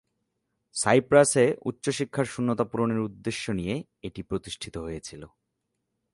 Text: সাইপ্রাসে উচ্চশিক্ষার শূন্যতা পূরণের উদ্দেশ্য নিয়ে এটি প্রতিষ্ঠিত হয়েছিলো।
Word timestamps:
সাইপ্রাসে 0.75 1.45
উচ্চশিক্ষার 1.65 2.25
শূন্যতা 2.25 2.65
পূরণের 2.65 2.99
উদ্দেশ্য 2.99 3.43
নিয়ে 3.51 3.75
এটি 4.03 4.21
প্রতিষ্ঠিত 4.23 4.75
হয়েছিলো। 4.77 5.27